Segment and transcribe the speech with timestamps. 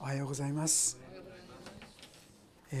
[0.00, 0.98] おはようございます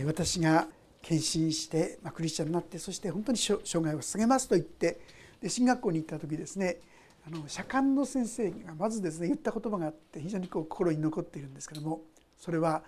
[0.06, 0.66] 私が
[1.02, 5.00] 献身して、まあ、クリスチャンになってそして本当に生涯を捧げますと言って
[5.42, 6.78] で進学校に行った時ですね
[7.26, 12.00] あの社官の先生がまずですね言った言葉があって非常にこう心に残っているんですけども
[12.38, 12.82] それは、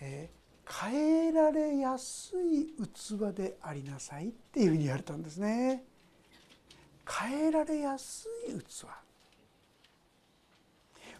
[0.00, 5.84] えー、変えられやすい器でありなさいっていうふうに言われたんですね。
[7.08, 8.84] 変えられやすい器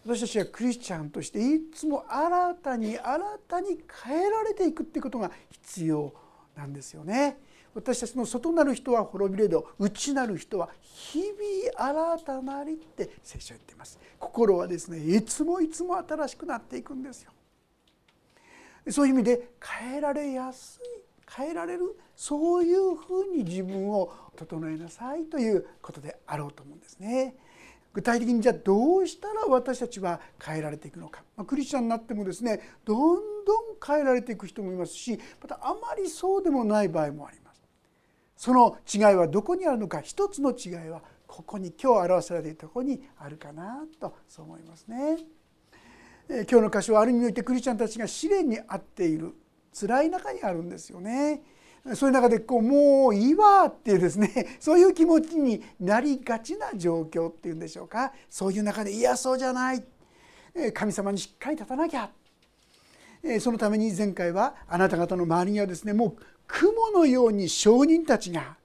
[0.09, 6.11] 私たちはクリスチャンとしていつも新たに新たに変えられていくっていうことが必要
[6.57, 7.37] なんですよね。
[7.75, 17.31] 私たちの外なる人は滅びれど内なる人は日々新たなりって聖書は言っています心はですねいつもいつも新しくなっていくんですよ
[18.89, 27.35] そういう意味で変えられやすい変えられるそういうふうに自分を整えなさいということであろうと思うんですね。
[27.93, 37.61] 具体的にじゃあどうしたら私たちは変えられていくのか、まあ、クリスチャンになってもですねどんどん変えられていく人もいますしまたあまりそうでもない場合もあります。
[38.35, 45.17] その違いはどこにあるのか一つの違いはここに今日表されているところにあるかなとそう思いますね。
[46.29, 49.33] え今日の箇所はある意味においてクリスチャンたちが試練に遭っている
[49.77, 51.41] 辛い中にあるんですよね。
[51.95, 58.13] そういう中でこうもういいわっていうですね そういう気持ちになりがちな状況っていうんでしょうか。
[58.29, 59.83] そういう中でいやそうじゃない。
[60.73, 62.11] 神様にしっかり立たなきゃ。
[63.39, 68.57] そのために前回はあなた方の周りにはですねもう雲のように証人たちが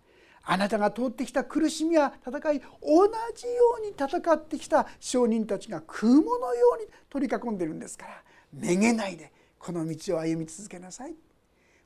[0.42, 11.14] あなたが通ってきた苦しみや戦い同じように戦ってきた証人たちが雲のように取り囲んでるんですからめげないでこの道を歩み続けなさい。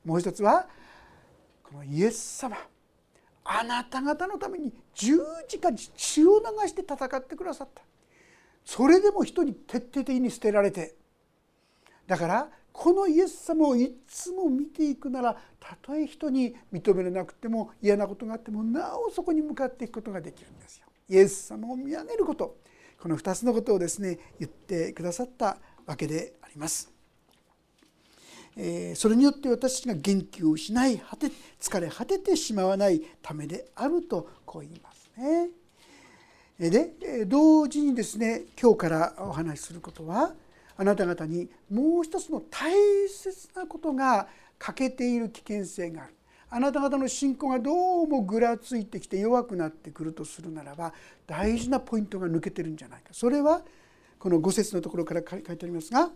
[0.03, 0.67] もう一つは
[1.71, 2.57] このイエス様
[3.43, 5.17] あなた方のために十
[5.47, 7.83] 字架に血を流して戦ってくださった
[8.65, 10.95] それでも人に徹底的に捨てられて
[12.07, 20.85] だからこのイエス様をいつも見ていくならたとえ人に認められなくても嫌なことがあってもなおそこに向かっていくことができるんですよ。
[21.09, 22.57] イエス様を見上げること
[23.01, 26.98] この2つのことをですね言ってくださったわけであります。
[28.55, 31.27] えそれによって私たちが元気を失い果て
[31.59, 35.49] 疲れ果ててしまわないためであるとこう言いますね。
[36.59, 40.33] で同時にですね今日からお話しすることは
[40.75, 42.71] あなた方にもう一つの大
[43.07, 44.27] 切なことが
[44.57, 46.13] 欠けている危険性がある。
[46.51, 50.93] あなた方の信仰がどうもぐらついてきて弱くなってくるとするならば
[51.27, 53.61] 大事なポイントが抜けてるんじゃないかそれは
[54.17, 56.09] この5節のところから書いてありますが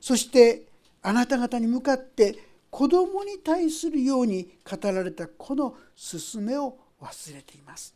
[0.00, 0.66] そして
[1.06, 2.34] あなた方に向かって
[2.70, 7.94] 子供に対するように語られたこの勧めを忘れています。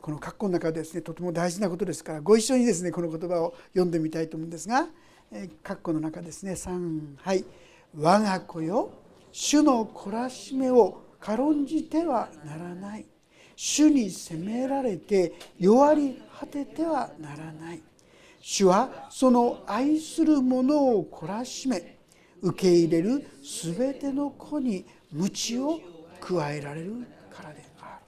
[0.00, 4.86] この括弧の中でですねとても大事なことですからご一緒にですねこの言葉を読んでみたいと思うんですが
[5.64, 7.44] 括弧の中ですね3はい
[7.98, 8.90] 「我が子よ
[9.32, 13.06] 主の懲らしめを軽んじてはならない」
[13.56, 17.82] 「主に責められて弱り果ててはならない」
[18.40, 21.98] 主はその愛する者を懲らしめ
[22.40, 23.26] 受け入れる
[23.66, 25.78] 全ての子に鞭を
[26.20, 28.04] 加えられるからである。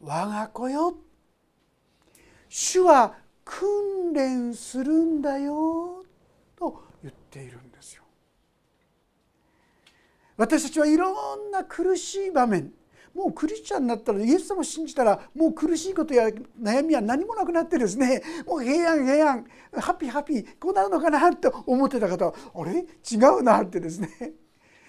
[0.00, 0.94] 我が子よ
[2.48, 6.04] 主は訓練するんだよ
[6.56, 8.02] と言っているんですよ。
[10.36, 12.72] 私たちはいろんな苦しい場面
[13.14, 16.28] もうクリスチャンになったらイエス様を信じたらもう苦しいことや
[16.60, 22.86] 悩みは何もなくなってですねもう平安平安ハッピーハッピーこうなるのかなって思ってた方はあれ？
[23.10, 24.08] 違うなってですね。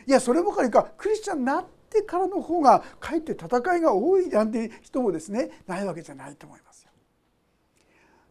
[0.08, 6.92] いやそればかりかクリスチャンになってからの方がかえって戦いが多いなんて人もですねないわけじゃないと思いますよ。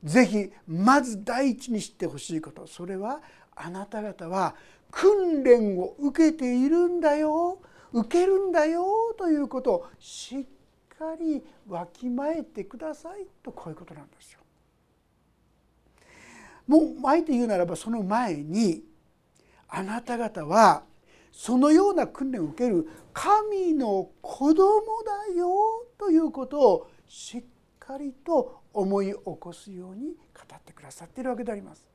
[0.04, 3.20] ぜひまず第一に知ってほしいことそれは
[3.54, 4.54] あなた方は
[4.90, 7.60] 訓練を受けているんだよ。
[7.92, 8.84] 受けるんだよ
[9.18, 10.44] ということをしっ
[10.96, 14.40] かりわきまえてくださいとこういうことなんですよ。
[16.66, 18.84] もうあえて言うならばその前に
[19.68, 20.84] あなた方は
[21.32, 25.48] そのような訓練を受ける神の子供だよ
[25.98, 27.44] ということをしっ
[27.78, 31.88] かりと思い起こすように語ってくださっているわけであります。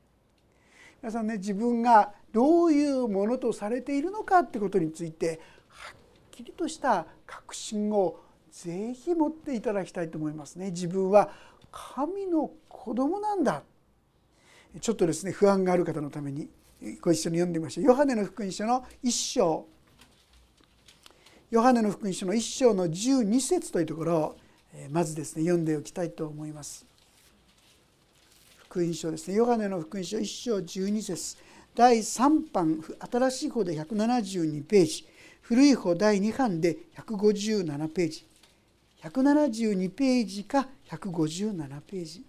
[1.02, 5.40] 皆さんね自分がどういうものとされているのかってことについて
[6.36, 10.70] きりとした確信をぜひ持っていただきたいと思いますね。
[10.70, 11.30] 自分は
[11.72, 13.62] 神の子供なんだ
[14.80, 16.48] ちょっとですね不安がある方のために
[17.00, 17.84] ご一緒に読んでみましょう。
[17.84, 19.66] ヨハネの福音書の一章
[21.50, 24.36] ヨハネの福音書の一章の12節というところを
[24.90, 26.84] まずですね読んでおきたいと思います。
[28.68, 31.36] 福音書ですねヨハネの福音書1章12節
[31.74, 35.06] 第3版新しい方で172ページ
[35.48, 38.26] 古い方第2版で157ページ。
[39.00, 42.24] 172ページか157ページ。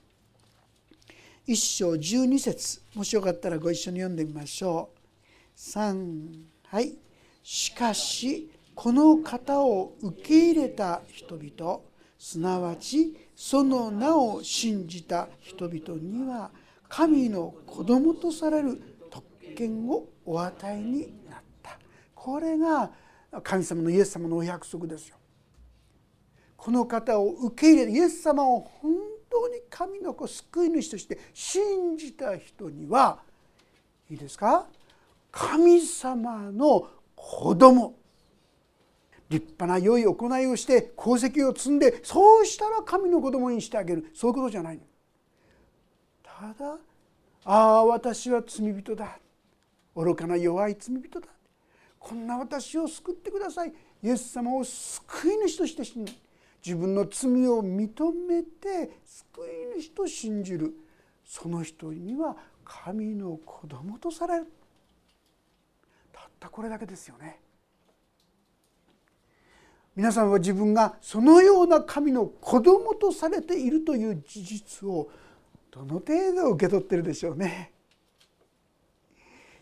[1.48, 2.80] 1章12節。
[2.94, 5.60] もしよかったらご一緒に読んでみましょう。
[5.60, 6.94] 3はい。
[7.42, 11.80] しかしこの方を受け入れた人々。
[12.20, 16.52] すなわちその名を信じた人々には
[16.88, 18.80] 神の子供とされる
[19.10, 19.26] 特
[19.56, 21.80] 権をお与えになった。
[22.14, 22.92] これが
[23.44, 25.18] 神様のイエス様のお約束ですよ。
[26.56, 28.94] この方を受け入れイエス様を本
[29.30, 33.20] 当に神の子救い主として信じた人には
[34.10, 34.68] いいですか？
[35.32, 37.96] 神様の子供
[39.30, 44.10] 立派な良い行いをして功績を積んでそうしたら神の子供にしてあげる。
[44.14, 44.82] そういうことじゃないの。
[46.24, 46.78] ただ
[47.44, 49.20] ああ私は罪人だ。
[49.96, 51.28] 愚かな弱い罪人だ。
[52.00, 53.74] こんな私を救ってください
[54.04, 56.20] イエス様を救い主として信じ
[56.66, 57.90] 自分の罪を認
[58.28, 59.42] めて救
[59.78, 60.74] い主と信じる
[61.24, 64.48] その人には神の子供とされる
[66.12, 67.40] たったこれだけですよね。
[69.96, 75.10] 皆さんは自分がそのような神の子供とされているという事実を
[75.72, 77.72] どの程度受け取ってるでしょうね。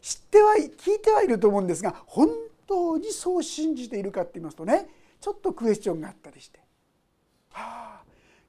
[0.06, 2.30] 知っては聞いてはいると思うんですが本
[2.68, 4.88] 当にそう信じているかって言いますとね
[5.20, 6.60] ちょっとクエスチョンがあったりして、
[7.50, 8.02] はあ、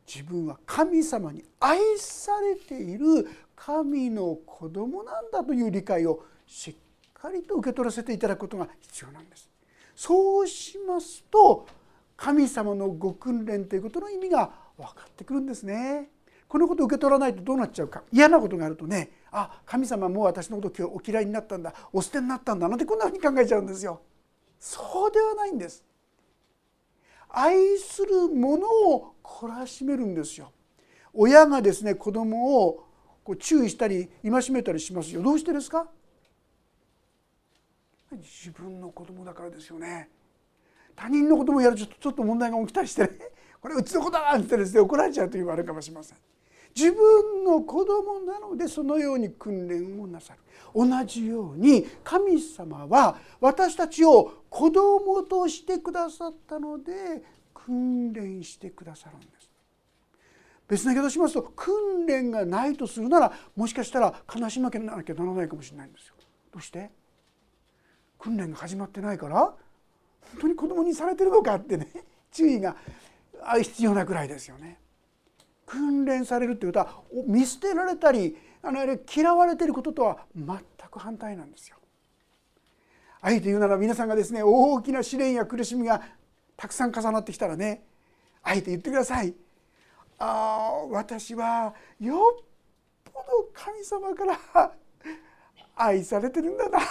[0.06, 6.74] 自分は神様に愛されている神の子供なんだという理解をしっ
[7.14, 9.48] かりと受け取らせていただくことが必要なんです。
[9.94, 11.66] そうしますと
[12.18, 16.10] 神様のご訓練ということの意味が分かってくるんですね。
[16.48, 24.00] このことを受け取らないとどうなっちゃうか嫌なことがあるとねあ神様もう私のことを今日お嫌いになったんだお捨てになったんだなんてこんなふうに考えちゃうんですよ。
[24.58, 25.84] そうではないんです。
[27.28, 30.52] 愛するものを懲らしめるんですよ。
[31.12, 32.88] 親がですね子供を
[33.22, 35.22] こう注意したり戒めたりしますよ。
[35.22, 35.86] どうしてですか？
[38.10, 40.08] 自分の子供だからですよね
[40.94, 43.10] 他人の子供をやるとちょっと問題が起きたりしてね
[43.60, 46.18] これうちの子だってですね怒られちゃう時もあるかもしれません
[46.76, 50.40] 自分の子供なのでそのように訓練をなさる。
[50.74, 57.22] 同じように神様は私たちを子供としてくださったので
[57.54, 59.50] 訓練してくださるんです。
[60.68, 66.14] 別な言い方しますと訓練がないとするならもしかしたら悲しまなきゃならないかもしれないんですよ。
[66.52, 66.90] どうして？
[68.18, 69.54] 訓練が始まってないから本
[70.40, 71.88] 当に子供にされてるのかってね
[72.32, 72.76] 注意が
[73.62, 74.78] 必要なくらいですよね。
[75.66, 80.46] 訓練されるっていうことは見捨てられたりあの嫌われてることとは全
[80.90, 81.76] く反対なんですよ。
[83.20, 86.00] あえて言うなら皆さんがですね大きな試練や苦しみが
[86.56, 87.84] たくさん重なってきたらね
[88.42, 89.34] あえて言ってください。
[90.18, 92.44] ああ私はよっ
[93.04, 94.72] ぽど神様から
[95.76, 96.82] 愛されてるんだなっ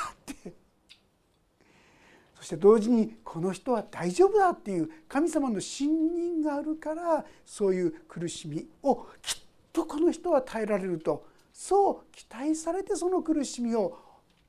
[2.46, 9.44] して同時にこの人は大丈夫だっていう神様の信任があるからそういう苦しみをきっ
[9.74, 13.98] とこの人は耐えられるとそう期待されてその苦しみを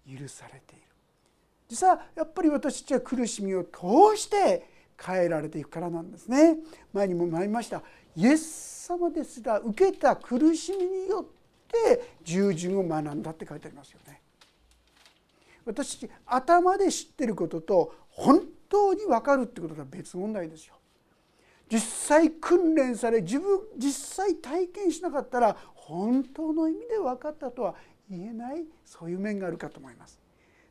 [0.07, 0.83] 許されている。
[1.69, 4.69] 実はやっぱり私たちは苦しみを通して
[5.01, 6.59] 変えられていくからなんですね。
[6.93, 7.83] 前にも参りました。
[8.15, 11.25] イエス様ですら受けた苦しみによっ
[11.69, 14.21] て従順を学んだって書いてありますよね。
[15.67, 20.75] 私頭で知ってることと本当に分かるってことは別問題ですよ。
[21.69, 27.75] 実際訓練され自分実際体験しなかったら本当の意味で分かったとは
[28.09, 30.21] 言えないそういう面があるかと思います。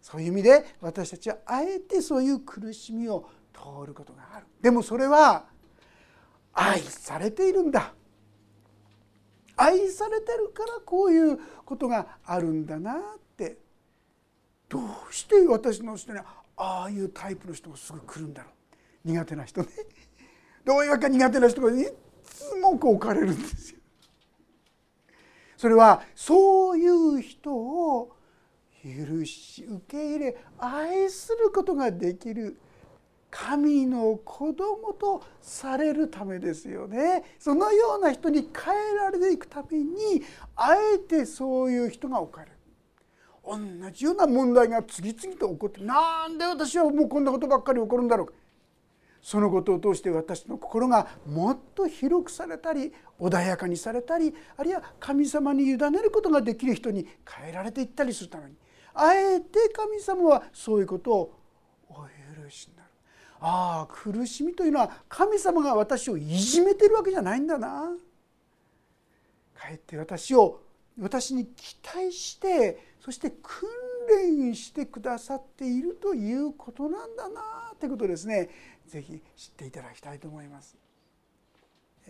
[0.02, 4.46] そういう意味で私たちはあえてそういう苦しみを通ることがある。
[4.62, 5.46] でもそれは
[6.54, 7.94] 愛されているんだ。
[9.58, 13.02] 愛されてるからこういうことがあるんだな
[14.70, 16.20] どうして私の人に
[16.58, 18.54] ああいうタイプの人がすぐ来るんだろう。
[19.06, 19.68] 苦手な人ね。
[20.64, 21.86] どういうわけか苦手な人がい
[22.24, 23.80] つもこう置かれるんですよ。
[25.58, 28.16] それはそういう人を
[28.84, 32.60] 許し受け入れ愛することができる
[33.32, 37.24] 神の子供とされるためですよね。
[37.40, 40.24] そのような人に変えられていくために
[40.56, 42.55] あえてそういう人が置かれる。
[43.48, 48.34] 同じような問題が次々と起こってなんで私はもうこんなことばっかり起こるんだろうか。
[49.22, 58.56] そのことを通して私の心がもっと広くされたり穏やかにされたりあるいは神様に委ねることができる人に変えられていったりするために
[58.94, 61.40] あえて神様はそういうことを
[61.90, 61.94] お
[62.44, 62.90] 許しになる。
[63.40, 67.96] ああ苦しみというのは神様が私をいじめてるわけじゃないんだな。
[69.56, 70.62] かえって私を
[71.00, 73.70] 私に期待してそして訓
[74.10, 78.50] 練してくださっているということなんだなということですね
[78.88, 80.76] ぜひ知っていただきたいと思います。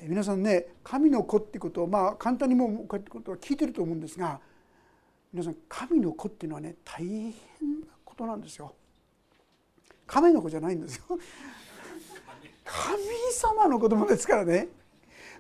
[0.08, 4.40] 皆さんね神の子ってことをまあ簡単にもこうやってことは聞いてると思うんですが
[5.34, 7.25] 皆さん神の子っていうのはね大変
[7.82, 8.74] なことなんですよ。
[10.08, 11.04] 亀の子じゃないんですよ。
[12.64, 14.70] 神様の子供ですからね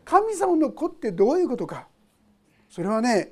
[0.03, 1.87] 神様の子ってどういうことか
[2.69, 3.31] それはね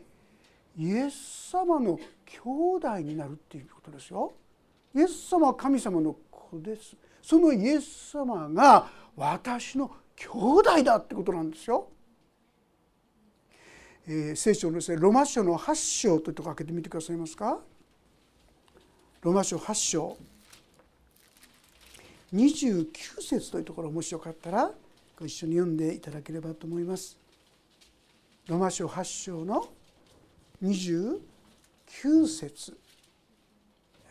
[0.77, 4.34] イエス様の兄弟になるっていうことですよ。
[4.96, 6.96] イエス様は神様の子です。
[7.22, 11.88] そのイエス様が私の兄弟だってことなんですよ。
[14.06, 17.60] えー、聖書のですねロマ書の8章というとこ開けてみてくださいますか。
[19.22, 20.18] ロマ書8章
[22.34, 22.88] 29
[23.22, 24.72] 節というところもしよかったら
[25.18, 27.18] ご一緒に読んでいただければと思います。
[28.48, 29.70] ロマ書8章の
[30.62, 31.32] 29
[32.01, 32.77] 9節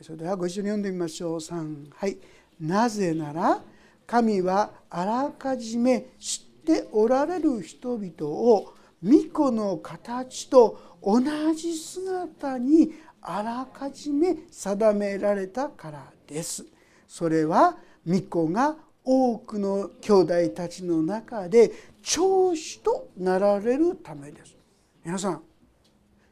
[0.00, 2.18] それではご一緒に読んでみましょう3はい
[2.60, 3.60] なぜなら
[4.06, 11.20] 神はあらかじめ知っておられる人々を巫女の形と同
[11.54, 16.64] じ姿にあらかじめ定められたからです。
[17.08, 21.72] それは巫女が多くの兄弟たちの中で
[22.02, 24.56] 長子となられるためです。
[25.04, 25.42] 皆さん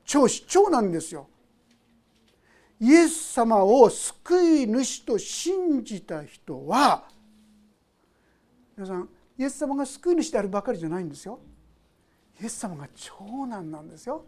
[0.04, 1.30] 長子長なんですよ。
[2.81, 7.05] イエス様を救い主と信じた人は
[8.77, 9.09] 皆さん
[9.39, 11.39] イエス様が救い主であるばかりじゃないんですよ。
[12.43, 14.25] イエス様が長男なんですよ。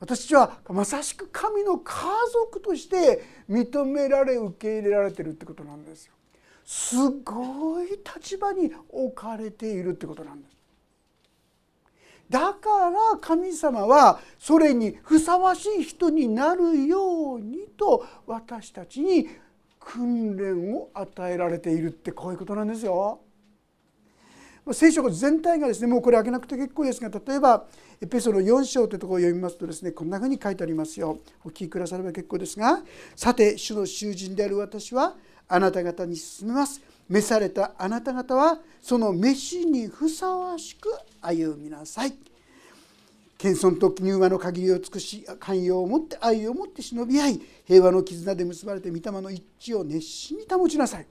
[0.00, 1.92] 私はまさしく神の家
[2.32, 6.12] 族として認められ受け入れられてるってことなんですよ。
[6.64, 10.54] すごい立場に置かれているってことなんです。
[12.34, 19.28] だから神様はそれにふさわしい人になるようにと私たちに
[19.78, 23.20] 訓練を与えられているってこういうことなんですよ。
[24.72, 27.66] 聖書全体がですねもうこれ開けなくて結構ですが例えば
[28.00, 32.82] エペソの4章というところを読みますとですねこんなふうに書いてありますよお聞きくだされば結構ですが
[33.14, 35.14] さて主の囚人である私は
[35.46, 40.88] あなた方に進めます召されたあなた方はその召しにふさわしく
[41.20, 42.14] 歩みなさい
[43.36, 51.06] 謙遜と入和の限りを尽くし寛容を持って愛を持って忍び合い平和の絆で結ばれて御霊の一致を熱心に保ちなさい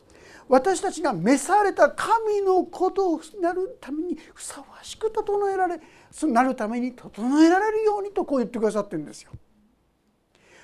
[0.50, 5.80] 私たちが召された神のことをなるためにふさわしく整えられ
[6.24, 9.32] なるために整えられるようにとこう言ってくださってるんですよ。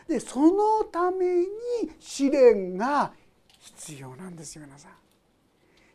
[0.08, 1.46] でそのために
[2.00, 3.14] 試練が
[3.60, 5.09] 必要なんですよ皆さん。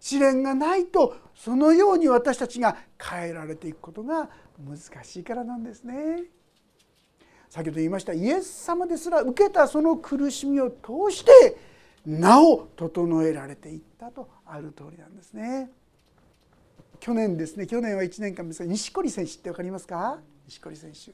[0.04, 6.24] 試練がないとそのように私たちが変えられていくことが難しいからなんですね。
[7.48, 11.56] 先ほど言いましたイエス様ですら受けたその苦しみを通して
[12.04, 15.70] なお整えられていったとある通りなんですね。
[17.00, 20.18] 去年ですね去年は1年間ですが錦織選手って分かりますか？
[20.46, 21.12] 錦織選手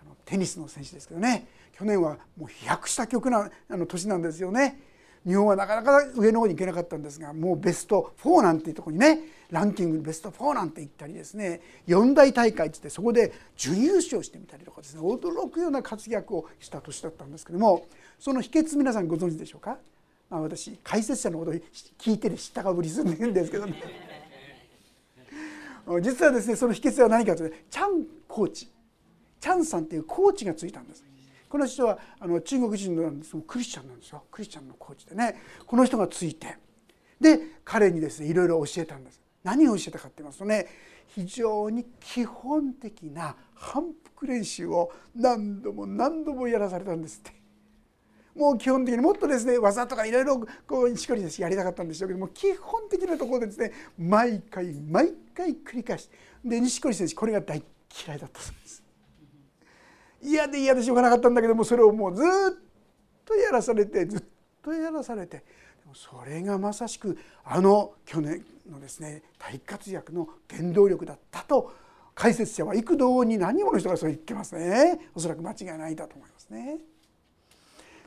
[0.00, 4.80] あのテニスの選手ですけどね去年はもう飛躍した曲なあの年なんですよね。
[5.28, 9.20] 日本はなかなか上の方に行けなかったんですがもうベスト4なんていうとこにね
[9.50, 17.86] ランキングにベスト4なんて行ったりですね四大大会っつってそこで準優勝してみたりとかですね驚くような活躍をした年だったんですけども
[18.18, 19.76] その秘訣皆さんご存知でしょうか、
[20.30, 23.82] まあ、私解説者のこと聞いてる知ったかぶりするんですけどね
[26.00, 28.68] 実はですねその秘訣は何かというとチャンコーチ。
[29.40, 31.04] チャンさんっていうコーチがついたんです。
[31.48, 33.12] この人はあの中国人の
[33.46, 34.24] クリスチャンなんですよ。
[34.30, 35.36] クリスチャンのコーチでね。
[35.66, 36.56] この人がついて。
[37.20, 39.20] で彼にですねいろいろ教えたんです。
[39.42, 40.66] 何を教えたかって言いますとね
[41.06, 47.38] 非常に基本的な反復練習を何度も何度もやらされたんですって。
[48.36, 56.08] もう基本的にもっとですね技とかいろいろこうしっかりですやりたかったんでしょうけども基本的なところでですね毎回毎回繰り返し
[56.44, 57.64] で錦織選手これが大
[58.06, 58.87] 嫌いだったそうです。
[60.22, 62.24] 嫌で嫌でしょうがなかったんだけどもそれをもうずっ
[63.24, 64.22] とやらされてずっ
[64.62, 65.42] とやらされて。
[65.94, 71.72] それがまさしくあの去年のですね大活躍の原動力だったと
[72.14, 75.00] 解説者は幾度に何人もの人がそう言ってますね。
[75.14, 76.78] おそらく間違いないだと思いますね。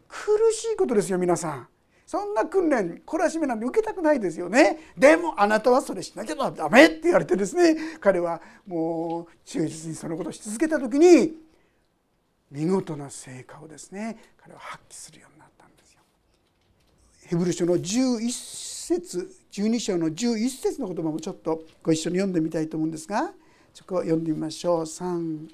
[0.08, 1.68] 苦しいことですよ皆さん。
[2.06, 4.94] そんな訓練懲らしめなんて受けたくないですよね。
[4.98, 11.34] でもあなたはそれしなきゃダメって言われてですね彼はもう忠実にそのことをし続けた時に
[12.52, 16.02] 見事な成果をですね彼は発揮するようになったんですよ。
[17.28, 23.32] ヘブル書の11節12章の11節の言葉もちょっとご一緒に読んでみたいと思うんですが
[23.74, 25.50] そこを読んでみましょう3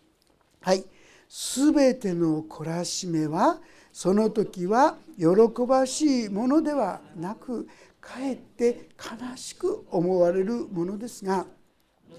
[0.61, 0.83] はい
[1.29, 3.59] 「すべての懲らしめは
[3.91, 5.27] その時は喜
[5.67, 7.67] ばしいものではなく
[7.99, 11.45] かえって悲しく思われるものですが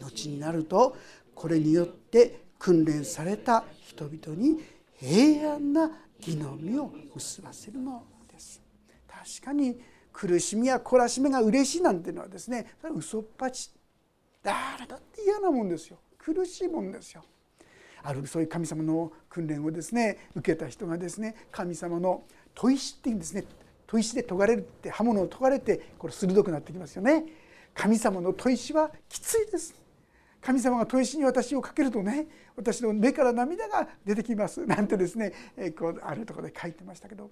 [0.00, 0.97] 後になると
[1.35, 4.60] これによって訓練された人々に
[4.96, 8.60] 平安な義の実を結ばせるのです。
[9.06, 9.80] 確かに
[10.12, 13.70] 苦しみや懲らしめが嬉しいなんていうのはですねそれは嘘っぱち。
[14.42, 15.98] 誰だって嫌なもんですよ。
[16.18, 17.24] 苦しいもんですよ。
[18.02, 22.22] あるそういう神様の訓練をですね受けた人がですね神様の
[22.54, 23.44] 砥石っていうんですね。
[23.86, 27.24] 砥石で研がれるって刃物を研がれてこれ鋭くなってきますよね。
[27.74, 29.74] 神様の砥石はきついです。
[30.40, 32.26] 神様が砥石に私をかけるとね
[32.57, 35.33] 私の目から涙が出てきますなんてですね
[35.78, 37.30] こうあるところで書いてましたけど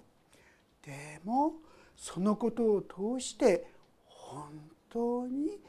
[0.85, 1.53] でも
[1.95, 3.67] そのことを通して
[4.05, 4.49] 本
[4.89, 5.59] 当に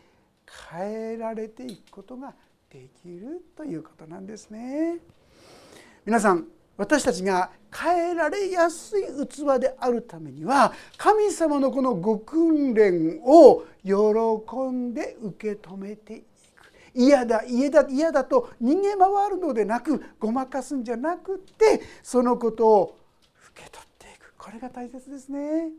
[0.70, 2.34] 変えられていくことが
[2.70, 4.98] できるということなんですね。
[6.04, 13.92] 皆さん私たちが変えられやすい器であるためには神様のこのご訓練を喜
[14.70, 16.22] んで受け止めて
[16.94, 22.98] 嫌だ嫌だ嫌だと逃げ回るのでなくごまかすんじゃなくってそのことを
[23.52, 25.70] 受け取っていくこれが大切ですね。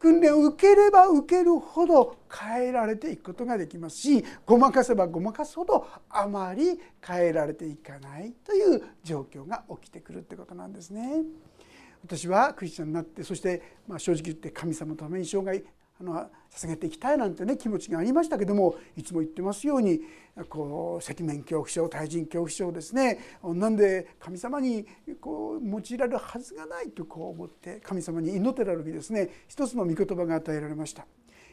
[0.00, 11.22] 訓練を受ければ受けるほど変えられていくことができますしごまかせばごまかすほどあまり変えられていかないという状況が起きてくるってことなんですね。
[12.02, 15.62] 私はクリスチャンになってそして、まあ、正直言って神様のために生涯
[16.00, 20.00] あの捧げていきたいなんてね気持ちがありましたけどもいつも言ってますように
[20.48, 24.86] こう赤面恐怖症対人恐怖症ですねなんで神様に
[25.20, 31.06] こう用いられるはずがないとこう思って神様に祈ってた時ですね一つの御言葉が与えられました。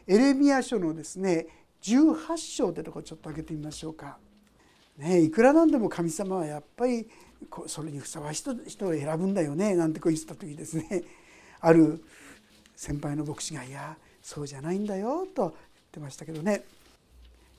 [0.08, 1.48] エレミア書のですね
[1.82, 4.18] 18章ってとこちょっと開けてみましょうか。
[4.98, 7.08] ね、いくらなんでも神様はやっぱり
[7.68, 11.04] それにふさわしい人を選ぶんだよねなんてこう言ってた時ですね
[11.60, 12.04] ある
[12.76, 13.96] 先輩の牧師が「いや
[14.28, 15.54] そうじゃないんだよと言っ
[15.90, 16.66] てましたけどね。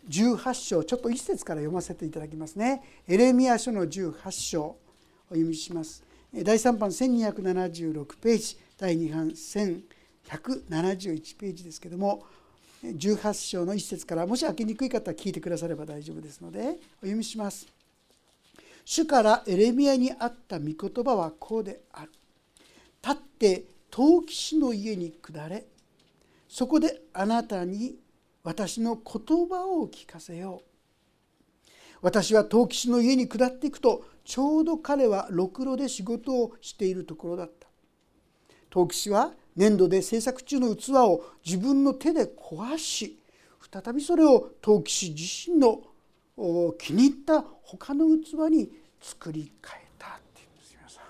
[0.06, 2.82] 18章ちょっと一節から読ませていただきますね。
[3.08, 4.76] エレミア書の18章お
[5.30, 6.04] 読みします。
[6.34, 12.26] 第3版1276ページ第2版1171ページですけども
[12.84, 16.64] 18章の一節からもし開けにくい方は聞いてくだされば大丈夫ですのでお
[17.00, 17.66] 読みします。
[18.84, 22.12] 主からエレミアにあった御言葉はこうである。
[23.02, 25.64] 立って陶器師の家に下れ。
[26.48, 27.96] そこであなたに
[28.42, 30.68] 私の言葉を聞かせよう。
[32.00, 37.68] 私は陶器師の家に下っていくとちょうど彼はろくろで仕事をしているところだった。
[38.70, 43.18] 陶器師は粘土で制作中の器を自分の手で壊し
[43.70, 45.82] 再びそれを陶器師自身の
[46.78, 51.04] 気に入った他の器に作り変えたっていうんです皆さん。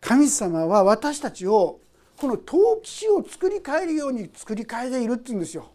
[0.00, 1.80] 神様は私たちを
[2.16, 5.70] この陶器師を作り変えるように作り変えているって言うんですよ。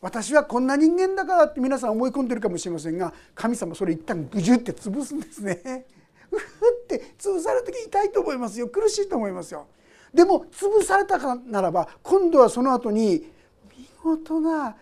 [0.00, 5.86] 私はこんな人間だからって皆さん思い込んでるかもしれませんが神様それ一旦ぐじゅって潰すんですね。
[6.30, 6.44] うふ
[6.84, 9.66] って潰された時痛いと思いますよ苦しいと思いますよ。
[10.14, 13.32] でも潰されたかならば今度はその後に
[13.76, 14.76] 見事な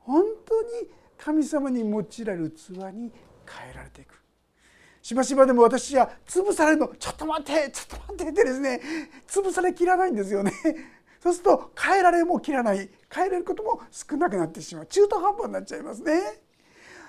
[0.00, 0.68] 本当に
[1.16, 3.10] 神様に用いられる器に
[3.46, 4.14] 変えられていく。
[5.08, 8.78] しばしばでも私は潰されるのちょっと待ってちょっと待ってってですね
[9.26, 10.52] 潰されきらないんですよね。
[11.18, 16.42] そうすると変えられも切らない変えれることも少なくなってしまう中途半端になっちゃいますね。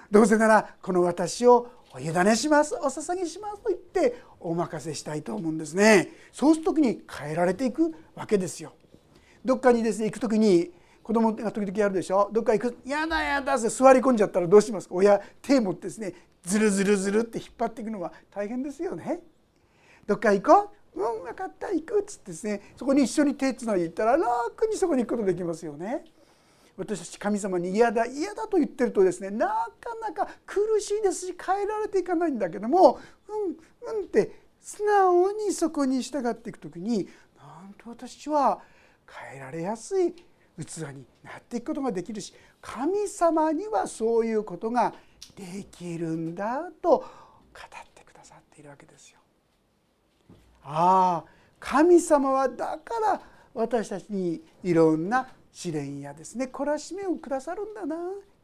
[0.09, 6.09] どうせならこの私をお委ねしますお捧げしますと言ってお任せしたいと思うんですね。
[6.31, 8.71] そうする時に変えられていくわけですよ。
[9.43, 10.71] どっかにですね行く時に
[11.03, 12.29] 子供が時々やるでしょ？
[12.31, 14.88] どっか行く「やだやだ」って座り込んじゃったらどうします？
[14.88, 19.19] か親手持ってですねずるずるずるって引っ張っていくのは大変ですよね。
[20.08, 21.02] どっか行こう？
[21.02, 26.04] うん分かった行くっつってですねそこに一緒に手つないでいったら楽にそこに行くことできますよね。
[26.78, 38.62] 私たち神様に嫌だ嫌だと言ってるとですねなかなか苦しいですし変えられていかないんだけどもうんうんって素直にそこに従っていく時になんと私は
[39.30, 44.93] 変えられやすい器になっていくことができるし神様にはそういうことが
[45.36, 47.05] できるんだと語っ
[47.93, 49.19] てくださっているわけですよ。
[50.63, 51.29] ああ
[51.60, 53.21] 神様はだから
[53.53, 57.95] 私たちにいろんな試練やですね懲らしめをくださるんだな。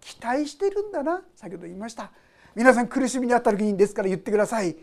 [0.02, 1.22] 期待してるんだな。
[1.36, 2.12] 先ほど言いました。
[2.56, 4.76] 皆さん苦しみにあった時にですから言ってください。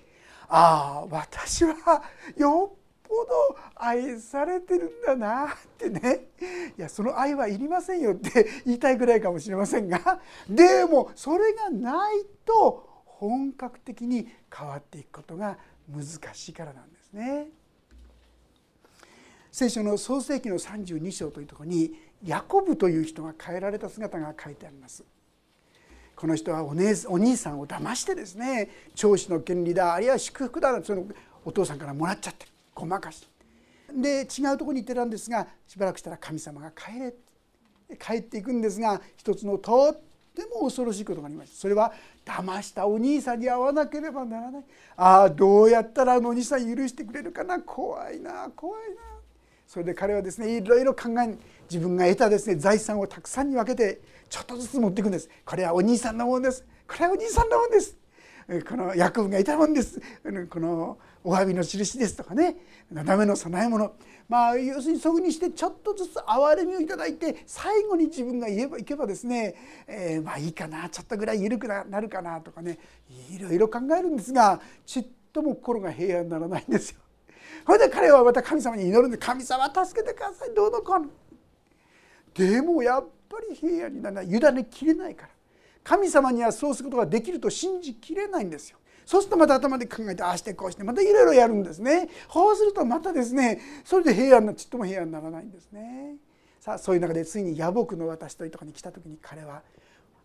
[0.48, 2.02] ああ私は
[2.36, 2.78] よっ
[3.12, 6.28] ぽど愛されてるんだなってね
[6.78, 15.58] いやその愛はいりませんよって 言いたいぐらいかもしれませんがでもそれがないと本格的に変わっていくことが
[15.90, 17.48] 難しいからなんですね。
[19.50, 21.94] 聖書の創世紀の32章というところに
[22.24, 25.04] ヤコブという人が変えられた姿が書いてあります。
[26.16, 31.04] この人はお姉お兄さんを騙してですね長子の権利だあるいは祝福だその
[31.44, 33.28] お父さんからもらっちゃってごまかし。
[33.94, 37.14] で違うところに行ってたんですがしばらくしたら神様が帰れ
[37.98, 40.00] 帰っていくんですが一つのとっ
[40.34, 41.92] ても恐ろしいことがありましたそれは
[42.24, 44.62] 騙したお兄さんに会わなければならない。
[44.96, 47.60] ああどうやったらあのお兄さん許してくれるかな。
[47.60, 48.96] 怖いな怖いな。
[49.66, 51.36] それで彼はですねいろいろ考え
[51.68, 55.28] 自分が得たですね財産をたくさんに分けてちょっとずつ持っていくんです。
[55.44, 56.64] これはお兄さんのものです。
[56.88, 57.96] これはお兄さんのものです。
[58.68, 60.00] この役分がいたもんです。
[60.48, 62.56] このお詫びの印ですとかね
[62.92, 63.94] ダメの供え物
[64.28, 69.54] まあ要するにそういうふうにしてちょっとずつ憐れみをいただいて最後に自分が言えばいけばですね、
[69.86, 72.78] えー、まあいいかなちょっとぐらい緩くなるかなとかね
[73.30, 77.00] いろいろ考えるんですがちっとも心が平安にならないんですよ。
[77.66, 81.10] それで彼はまた神様に祈るんで神様助けてくださいどうのこうの。
[82.34, 85.28] でもやっぱり平安にならない委ねきれないから
[85.84, 88.78] 神様にはそうすることができると信じきれないんですよ。
[89.04, 92.08] そうするとまた頭で考えてああしてこうしてまたいろいろやるんですね。
[92.28, 96.16] こうするとまたですねそれで平安なちっとも平安にならないんですね。
[96.60, 99.62] さあそういう中でついに野木の私というとこに来た時に彼は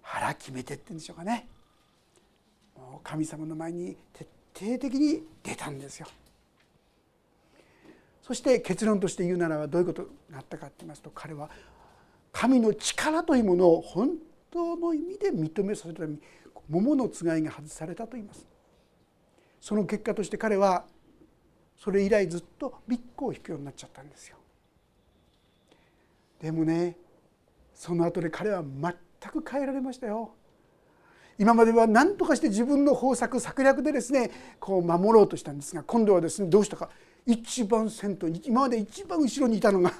[0.02, 1.48] 腹決めてってんでしょうかね。
[2.76, 6.08] もう神様の前に徹底的に出たんですよ。
[8.28, 11.50] そして結論として言うならばどういうことになったかって言いますと彼は
[12.34, 14.12] 神の力というものを本
[14.52, 16.20] 当の意味で認めさせるために
[16.70, 18.46] 桃のつがいが外されたと言います
[19.60, 20.86] その結果として彼は
[21.78, 24.38] それ以来ずっとビッグを引くようになっちゃったんですよ。
[26.42, 26.98] でもね
[27.74, 30.32] その後で彼は全く変えられましたよ。
[31.40, 36.90] 今までは何とかして自分の方策策略でですねこう守ろうとしたんですが今度はですねどうしたか。
[37.26, 39.92] 一番先頭に今まで一番後ろにいたのが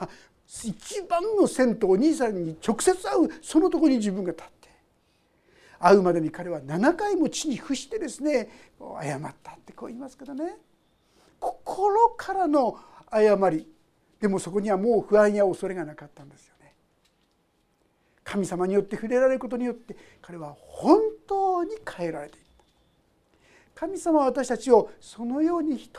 [0.48, 4.67] 一番の先頭お兄さんに直接会うそのところに自分が立って。
[5.80, 8.50] 会うまでに彼は7回も地に伏してですね
[9.02, 10.58] 謝ったってこう言いますけどね。
[11.40, 12.78] 心からの
[13.12, 13.68] 謝り。
[14.20, 16.74] でもそこにはもう不安や恐れがなかったんですよね。
[18.24, 22.48] 神様によって触れられることによって彼は本当に変えられていった。
[23.78, 25.92] 神様は私たちをそのように一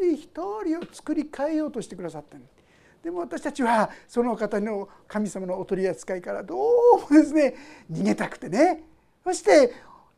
[0.00, 0.28] 人一
[0.64, 2.52] 人を作り変えようとしてくださったんです
[3.00, 7.54] でも私たちはその方の神様のお取り扱いからどうもですね
[7.92, 8.82] 逃げたくてね
[9.24, 9.72] そして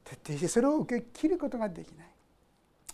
[0.05, 2.07] 徹底してそれを受け切ることができない。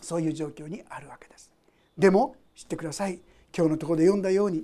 [0.01, 1.51] そういう状況にあるわけです。
[1.97, 3.21] でも知ってください。
[3.55, 4.63] 今日のところで読んだように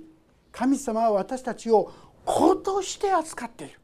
[0.50, 1.92] 神様は私たちを
[2.24, 3.78] 子として扱っている。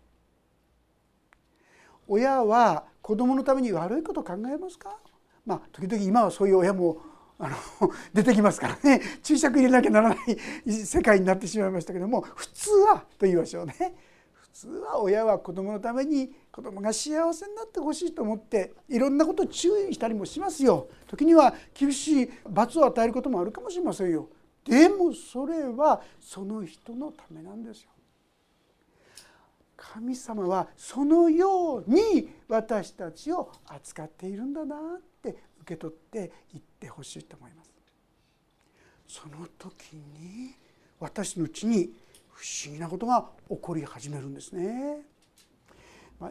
[2.09, 4.97] 親は子供のために悪いことを考えますか？
[5.47, 7.01] まあ時々今はそういう親も
[7.39, 7.57] あの
[8.13, 9.01] 出てきますからね。
[9.23, 10.17] 注釈入れなきゃならな
[10.67, 13.95] い世界になってしまいましたけども普通はと言いましょうね。
[14.55, 20.87] 普通は親は子供のために子供が幸せになってほしいと思っていろんなことを注意したりもしますよ。
[21.09, 24.29] 時には厳しい罰を与えることもあるかもしれませんよ。
[24.65, 27.91] でもそれはその人のためなんですよ。
[29.77, 35.31] 神様はそのように私たちを扱っているんだなって
[35.63, 37.71] 受け取っていってほしいと思います。
[39.09, 40.55] その時に
[41.01, 42.04] 私のうちに
[42.35, 44.99] 不思議なことが起こり始めるんですね。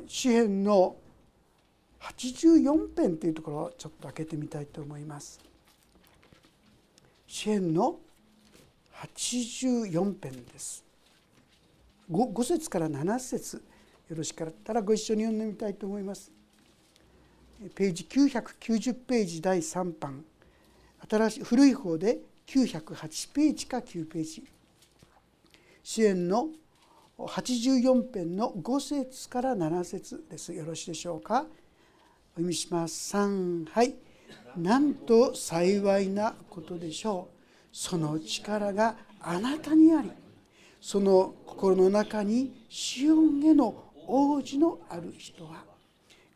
[0.08, 0.96] 詩篇の
[2.00, 5.39] 84編というところをちょっと開けてみたいと思います。
[7.28, 8.00] 詩篇の
[8.94, 10.84] 84編です。
[12.12, 13.63] 5, 5節から7節
[14.10, 16.32] よろしかったらご一緒に読んでみたいと思います。
[17.76, 20.26] ページ990ページ第3版
[21.10, 24.44] 新しい古い方で908ページか9ページ
[25.84, 26.48] 支援の
[27.19, 30.54] 84編の5節から7節です。
[30.54, 31.41] よろしいでしょうか？
[31.41, 31.46] お
[32.36, 33.15] 読みします。
[33.15, 33.93] 3はい。
[34.58, 37.34] なんと幸いなことでしょう。
[37.72, 40.12] その力があなたにあり
[40.80, 45.63] その心の中にシオンへの王子のある人は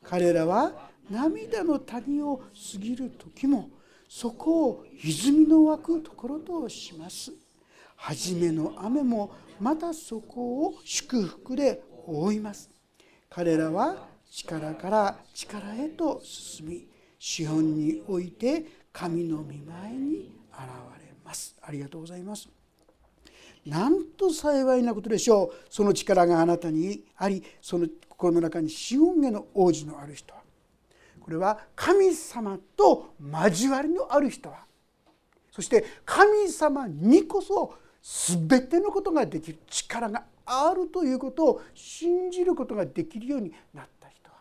[0.04, 3.70] 彼らは涙の谷を過ぎる時も
[4.10, 7.32] そこを泉の湧くところとします。
[7.98, 12.70] 初めの雨もまたそこを祝福で覆います。
[13.30, 16.88] 彼らは力から力へと進み
[17.20, 20.62] 資本において神の御前に現
[21.00, 21.56] れます。
[21.62, 22.48] ありがとうございます。
[23.66, 25.66] なんと幸いなことでしょう。
[25.70, 30.42] その力があなたにありその心の中に資本への王子のある人は。
[31.20, 34.60] これは神様と交わりのある人は。
[35.52, 37.74] そして神様にこそ
[38.10, 44.38] 全てのことができる力があるということを信じることができるようになった人は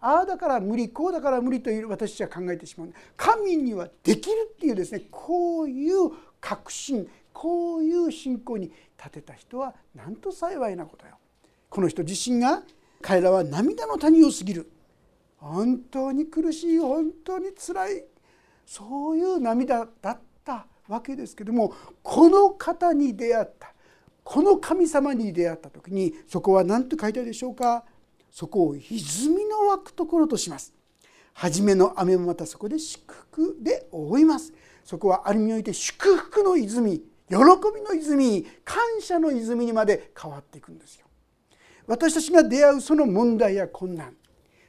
[0.00, 2.92] ああだから無理こうだから無理という私たちは考えてしまう。
[3.16, 11.18] 神にはできるっていうですねこういう確信こういう信仰に立てた人はなんと幸いなことよ。
[11.70, 12.64] この人自身が
[13.00, 14.68] 彼らは涙の谷を過ぎる。
[15.36, 18.04] 本当に苦しい本当につらい。
[18.66, 20.18] そういう涙だった。
[20.88, 23.72] わけですけどもこの方に出会った
[24.24, 27.84] この神様に出会った時にそこは何と書いてあるでしょうか？
[28.30, 30.74] そこを泉の湧くところとします。
[31.32, 34.52] 初めの雨もまたそこで祝福で覆います。
[34.84, 41.06] そこはある意味において祝福の泉喜びの泉感謝の泉にまで変わっていくんですよ。
[41.86, 44.14] 私たちが出会うその問題や困難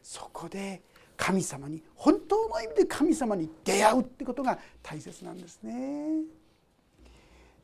[0.01, 0.83] そこで
[1.19, 6.23] 神様に本当の意味で神様に出会うってことが大切なんですね。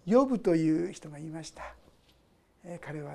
[0.06, 1.64] ヨブという人がいました。
[2.82, 3.14] 彼は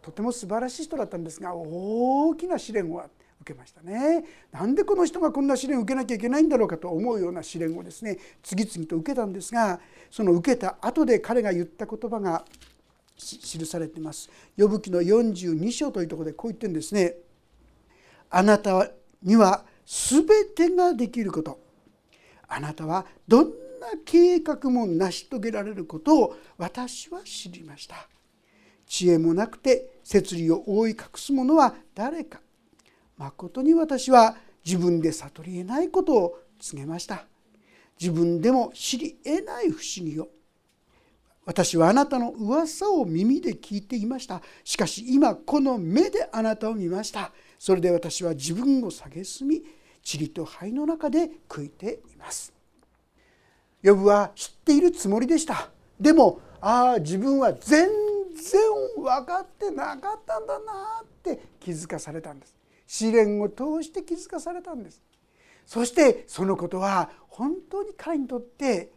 [0.00, 3.04] とても素晴らしい人だったんですが大きな試練を
[3.42, 4.24] 受けましたね。
[4.50, 12.46] なんでこの人がこんな試練を受けなきゃいけないんだろうかと思うような試練をですね次々と受けたんですがその受けた後で彼が言った言葉が
[13.18, 14.30] 記されています。
[14.56, 17.16] 呼ぶ記の42章というところでこう言ってるんですね。
[18.30, 18.90] あなた
[19.22, 21.60] には全てができること。
[22.48, 23.52] あなたはどんな
[24.04, 28.08] 計画も成し遂げられることを私は知りました。
[28.86, 32.40] 知恵もなくて摂理を覆い隠す者は誰か。
[33.16, 37.26] まことに私は自分で悟り得ないことを告げました。
[38.00, 40.28] 自分でも知り得ない不思議を
[41.44, 44.40] 私はあなたの噂を耳で聞いていました。
[44.64, 47.32] しかし今この目であなたを見ました。
[47.58, 49.62] それで私は自分を蔑み
[50.10, 52.52] 塵と灰の中で悔いています。
[53.82, 55.68] ヨブは知っているつもりでした。
[56.00, 58.60] でもああ自分は全然
[58.96, 62.56] 分かってなかったんだなって気づかされたんです。
[62.86, 65.02] 試練を通して気づかされたんです。
[65.66, 68.90] そしてそのことは本当に彼にとって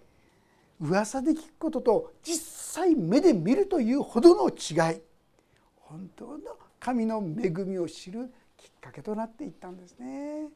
[0.80, 2.36] 噂で聞くことと実
[2.82, 5.02] 際目で見るというほどの違い
[5.78, 6.40] 本当の
[6.80, 10.48] 神の恵みを知るきっかけとなっていったんですね。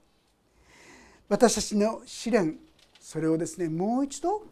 [1.30, 2.58] 私たちの試練
[3.00, 4.44] それをですねもう一度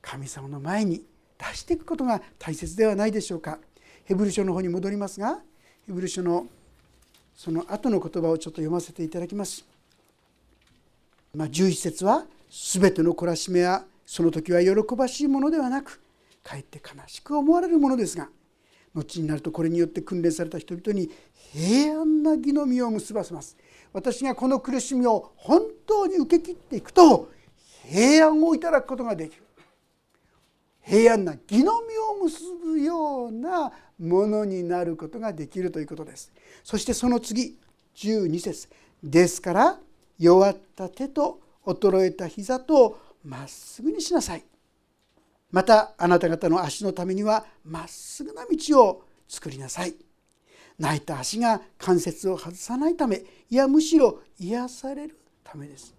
[0.00, 1.04] 神様の前に
[1.38, 3.58] 出していくことが大切ではないでしょうか。
[4.04, 5.40] ヘブル書の方に戻りますが
[5.86, 6.46] ヘブル書の
[7.36, 9.64] その後の言葉をちょっと読ませていただきます。
[11.34, 16.00] まあ、11節は「すべての懲らしめはその時は喜ばしいものではなく
[16.42, 18.30] かえって悲しく思われるものですが
[18.94, 21.10] 後になるとこれによって訓練された人々に
[21.52, 23.54] 平安な義の実を結ばせます。
[23.92, 27.30] 私がこの苦しみを本当に受け切っていくと
[27.84, 29.42] 平安をいただくことができる。
[30.80, 36.32] 平安な義の実を結ぶようなものになることができるということです。
[36.64, 37.58] そしてその次
[37.94, 38.70] 12節。
[39.02, 39.78] ですから
[40.18, 44.44] 弱った手と衰えた膝とまっすぐにしなさい。
[45.50, 49.94] またあなた方の足のためにはまっすぐな道を作りなさい。
[50.78, 55.94] 泣いた足が関節を外さないためいやむしろ癒されるためです。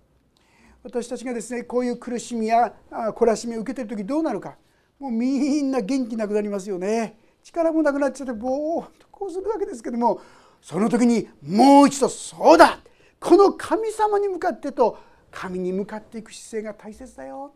[0.83, 4.57] 私たちがですねこういう苦しみや懲らしみを受けてる時どうなるか。
[4.99, 7.17] もうみんな元気なくなりますよね。
[7.43, 10.21] 力もなくなっちゃってぼーっとこうするわけですけども
[10.61, 12.79] その時にもう一度そうだ。
[13.19, 14.97] この神様に向かってと
[15.31, 17.53] 神に向かっていく姿勢が大切だよ。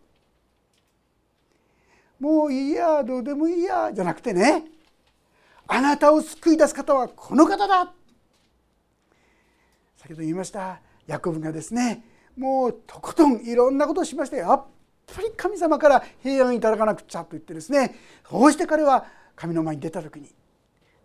[2.19, 4.65] もういいやどうでもいいやじゃなくてね。
[5.67, 7.93] あなたを救い出す方はこの方だ。
[10.03, 12.03] 先ほど言いましたヤコブがですね
[12.37, 14.65] もうとことんいろんなことをしましてやっ
[15.07, 17.95] ぱり神様から平安いただかなくちゃと言ってですね
[18.29, 19.05] そうして彼は
[19.35, 20.27] 神の前に出た時に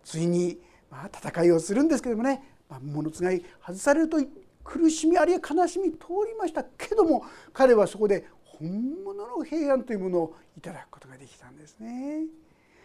[0.03, 0.59] ついに
[0.91, 4.17] まあ戦いをするんですけどもね、まあ、物つがい外されると
[4.69, 8.69] 苦しみあるいは悲しみ通りましたけども彼はそこで本
[9.03, 12.25] 物の平安というものをいただくことができたんですね。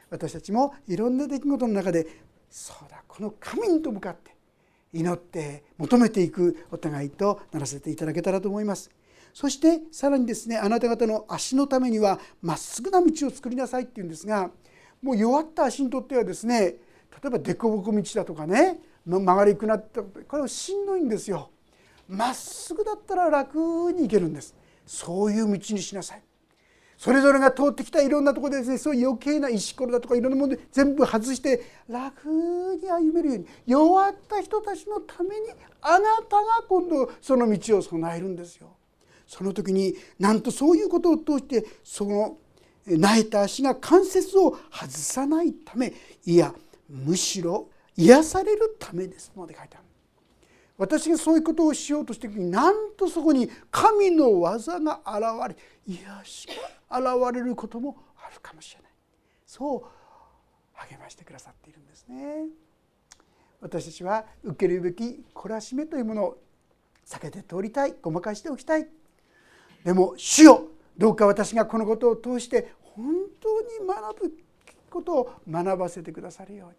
[0.08, 2.06] 私たちもいろんな出来事の中で
[2.48, 4.34] そうだこの神にと向かって
[4.94, 8.90] 祈って求めていくお互いとならせていただけたらと思います。
[9.34, 14.50] そしてさらにですねあなた方の足のためにはまっすぐな道を作りなさいっていうんですが
[15.02, 16.76] もう弱った足にとってはですね例
[17.26, 21.50] えば凸凹道だとかね曲がりくなったこれはしんどいんですよ。
[22.08, 24.54] まっすぐだったら楽に行けるんです
[24.86, 26.22] そういう道にしなさい
[26.96, 35.48] それぞれが通ってきたいろんなところでですねそういう余計な石ころだとかいろんなもので全部外して楽に歩めるように弱った人たちのために
[35.82, 38.68] あなたが今度その道を備えるんですよ。
[39.26, 42.38] その時になんとそういうことを通してその
[42.86, 45.92] 泣いた足が関節を外さないため
[46.24, 46.54] いや
[46.88, 49.93] むしろ癒されるためですまで書いてある。
[50.76, 55.56] 私がそういうことをしようとしている時になんとそこに神の技が現れ
[55.86, 56.48] 癒し
[56.90, 58.90] が現れることもあるかもしれない。
[59.46, 59.82] そう
[60.74, 62.46] 励ましてくださっているんですね。
[63.60, 66.38] 私たちは受けるべき懲らしめというものを
[67.06, 67.94] 避けて通りたい。
[68.02, 68.88] ごまかしておきたい。
[69.84, 70.64] でも主よ
[70.98, 73.06] どうか私がこのことを通して本
[73.40, 74.36] 当に学ぶ
[74.90, 76.74] ことを学ばせてくださるように。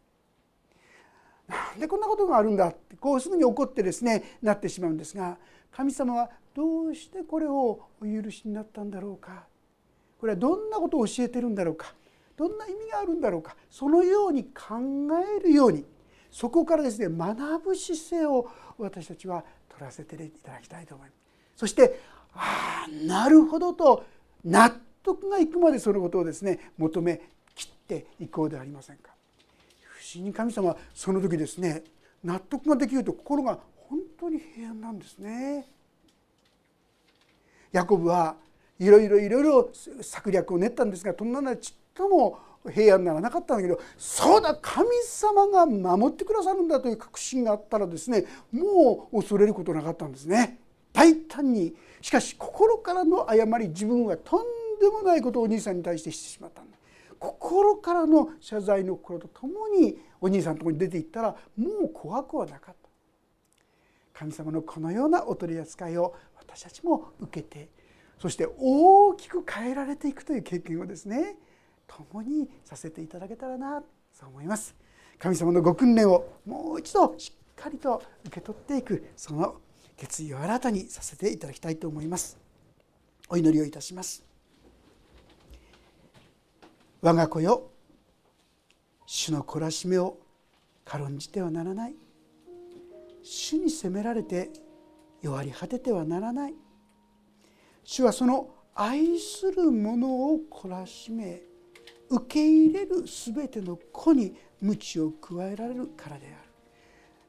[1.48, 5.38] な んでこんなことがあるんだってこうすぐに怒ってですねなってしまうんですが
[5.72, 9.46] 神様はどうしてこれをお許しになったんだろうか
[10.20, 11.94] これはどんなことを教えてるんだろうか
[12.38, 14.76] どんな意味があるんだろうかそのように考
[15.38, 15.86] えるように
[16.32, 21.20] そこからですね学ぶ姿勢を私たちは取らせていただきたいと思います。
[21.56, 22.00] そして
[22.34, 24.06] ああなるほどと
[24.44, 24.70] 納
[25.04, 27.22] 得がいくまでそのことをですね求め
[27.54, 29.14] きっていこうではありませんか。
[30.15, 31.84] 不思議に神様はその時ですね
[32.23, 35.67] 納得ができると心が本当に平安なんですね。
[37.71, 38.36] ヤコブは
[38.80, 39.69] いろいろいろいろ
[40.01, 42.39] 策略を練ったんですがそんなのはちっとも
[42.73, 50.60] 平安ならなかったんだけどそうだ神様が守ってくださるんだという確信があったらですねもう恐れることなかったんですね。
[50.93, 54.45] 大胆にしかし心からの誤り自分はとん
[54.80, 56.78] でもないことをお兄さんに対してしてしまったんだ
[57.19, 62.89] 心からの謝罪の心とともにお兄さんのところに出ていったらもう怖くはなかった。
[64.13, 67.69] 神様のこのようなお取り扱いを私たちも受けて
[68.17, 71.36] そして大きく変えられていくという経験をですね
[71.86, 74.75] 共にさせていただけたらなそう思います。
[75.19, 79.58] 神様のご訓練をもう一度しっかりと受け取っていくその
[79.97, 82.38] 決意を新たにさせていただきたいと思います。
[83.30, 84.25] お祈りをいたします。
[87.06, 87.70] 我が子よ
[89.06, 90.18] 主の懲らしめを
[90.84, 91.96] 軽んじてはならない。
[93.22, 94.50] 主に責められて
[95.22, 96.56] 弱り果ててはならない。
[97.84, 101.44] 主はその愛する者を懲らしめ
[102.10, 106.36] 受け入れる全ての子に鞭を加えられるからである。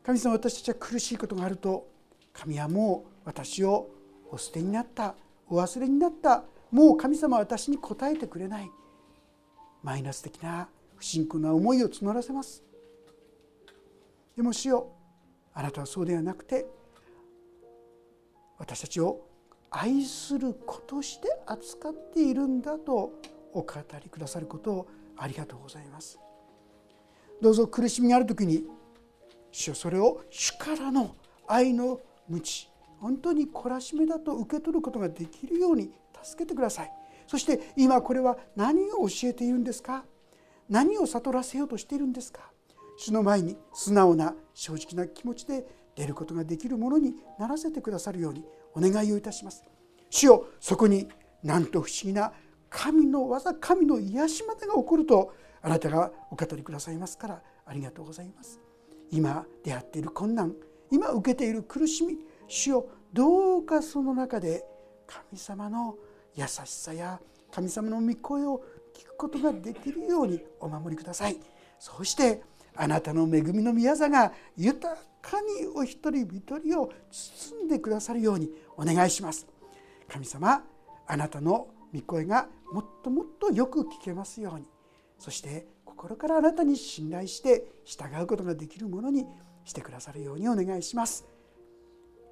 [0.02, 1.86] 神様私たちは苦しいことがあると
[2.32, 3.90] 神はもう私を
[4.30, 6.44] お捨てになったお忘れになった。
[6.70, 8.70] もう神様は私に応えてくれない。
[9.82, 12.62] マイナス的な不信仰な思いを募らせます。
[14.36, 14.92] でも主よ
[15.54, 16.66] あなたはそうではなくて
[18.58, 19.26] 私たちを
[19.70, 23.12] 愛する子として扱っているんだと
[23.52, 23.66] お語
[24.02, 26.18] りくださることをありがとうございます。
[27.40, 28.64] どうぞ苦しみがある時に
[29.50, 31.14] 主よそれを主からの
[31.46, 36.92] 愛の無知本当に懲らしめだと受け取ることができるように助けてください。
[37.26, 40.04] そして今これは何を教えているんですか？
[40.68, 42.50] 何を悟らせようとしているんですか？
[42.98, 49.64] 主の前に素直な正直な気持ちで出ることができるものにならせてくださるようにお願いをいたします。
[50.08, 51.08] 主よそこに
[51.42, 52.32] なんと不思議な
[52.68, 58.60] 神の技神の癒しまでが起こるとあなたがお語りくださいますからありがとうございます
[59.10, 60.54] 今出会っている困難
[60.90, 64.64] 今受けている苦しみ主よどうかその中で
[65.06, 65.96] 神様の
[66.36, 67.18] 優しさや
[67.50, 68.62] 神様の御声を
[68.94, 71.38] 聞くことができるようにお守りください。
[71.78, 72.42] そして
[72.74, 79.46] あなたの恵みの宮座が豊かにお一人一人を包んでくださるようにお願いします。
[80.08, 80.62] 神様
[81.06, 84.66] あなたの御声がもっともっとよく聞けますように。
[85.18, 89.26] そして心からあなたに信頼して従うことができるものに
[89.64, 91.24] してくださるようにお願いします。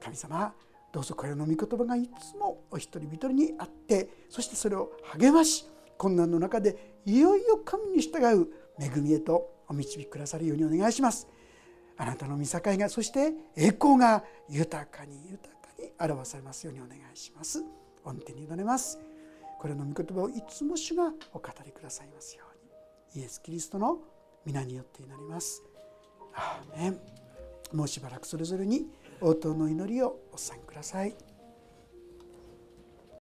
[0.00, 0.52] 神様
[0.95, 5.66] どうぞこれの御言葉がいつもお一人一人にあってそしてそれを励まし
[5.99, 8.47] 困難の中でいよいよ神に従う
[8.78, 11.26] 恵みへとお導きくださるようにお願いします。
[11.97, 17.64] あなたの見境がそして栄光が豊かに豊かに表されますようにお願いします。
[18.05, 19.01] 御手に委ねます。
[19.59, 22.45] これの御言葉をいつも主がお語りくださいますよ
[23.14, 23.22] うに。
[23.22, 23.99] イエス・キリストの
[24.45, 25.62] 皆によって祈ります。
[26.34, 27.01] アーメン。
[27.72, 28.86] もうしばらくそれぞれに
[29.25, 31.34] 応答の祈りをお参加ください。